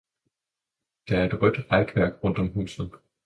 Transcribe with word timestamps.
Der 1.09 1.19
er 1.19 1.25
et 1.25 1.41
rødt 1.41 1.71
rækværk 1.71 2.13
om 2.23 2.49
huset. 2.53 2.91